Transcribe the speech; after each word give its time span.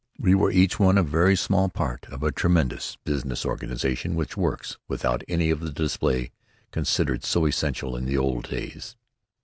We 0.17 0.33
were 0.33 0.49
each 0.49 0.79
one 0.79 0.97
a 0.97 1.03
very 1.03 1.35
small 1.35 1.69
part 1.69 2.07
of 2.09 2.23
a 2.23 2.31
tremendous 2.31 2.97
business 3.03 3.45
organization 3.45 4.15
which 4.15 4.35
works 4.35 4.79
without 4.87 5.21
any 5.27 5.51
of 5.51 5.59
the 5.59 5.69
display 5.71 6.31
considered 6.71 7.23
so 7.23 7.45
essential 7.45 7.95
in 7.95 8.05
the 8.05 8.17
old 8.17 8.49
days. 8.49 8.95